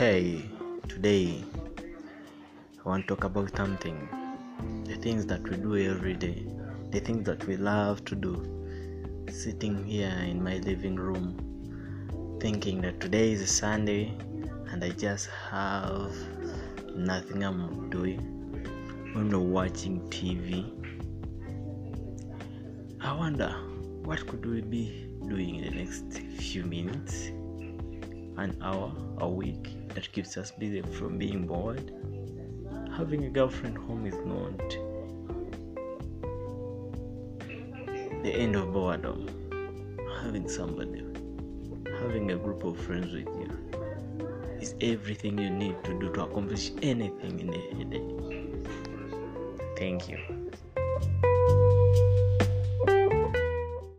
Hey, 0.00 0.48
today 0.88 1.44
I 2.82 2.88
want 2.88 3.06
to 3.06 3.14
talk 3.14 3.24
about 3.24 3.54
something. 3.54 4.08
The 4.84 4.94
things 4.94 5.26
that 5.26 5.42
we 5.42 5.58
do 5.58 5.76
every 5.76 6.14
day, 6.14 6.46
the 6.90 7.00
things 7.00 7.26
that 7.26 7.46
we 7.46 7.58
love 7.58 8.02
to 8.06 8.14
do. 8.14 8.32
Sitting 9.30 9.84
here 9.84 10.16
in 10.26 10.42
my 10.42 10.56
living 10.56 10.96
room, 10.96 12.38
thinking 12.40 12.80
that 12.80 12.98
today 12.98 13.32
is 13.32 13.50
Sunday 13.50 14.16
and 14.70 14.82
I 14.82 14.88
just 14.88 15.28
have 15.50 16.16
nothing 16.96 17.44
I'm 17.44 17.90
doing. 17.90 18.22
I'm 19.14 19.28
not 19.28 19.42
watching 19.42 20.00
TV. 20.08 20.64
I 23.02 23.12
wonder 23.12 23.50
what 24.04 24.26
could 24.26 24.46
we 24.46 24.62
be 24.62 25.10
doing 25.28 25.56
in 25.56 25.64
the 25.64 25.84
next 25.84 26.22
few 26.40 26.64
minutes, 26.64 27.26
an 28.38 28.56
hour, 28.62 28.94
a 29.18 29.28
week 29.28 29.68
that 29.94 30.10
keeps 30.12 30.36
us 30.36 30.50
busy 30.52 30.82
from 30.82 31.18
being 31.18 31.46
bored. 31.46 31.92
Having 32.96 33.24
a 33.24 33.30
girlfriend 33.30 33.78
home 33.78 34.06
is 34.06 34.14
not 34.24 34.58
the 38.22 38.32
end 38.34 38.56
of 38.56 38.72
boredom. 38.72 39.28
Having 40.22 40.48
somebody, 40.48 41.02
having 42.00 42.30
a 42.30 42.36
group 42.36 42.62
of 42.64 42.78
friends 42.78 43.12
with 43.12 43.26
you 43.26 43.50
is 44.60 44.74
everything 44.80 45.38
you 45.38 45.50
need 45.50 45.82
to 45.84 45.98
do 45.98 46.12
to 46.12 46.24
accomplish 46.24 46.70
anything 46.82 47.40
in 47.40 47.48
a 47.54 47.84
day. 47.84 48.20
Thank 49.76 50.08
you. 50.10 50.18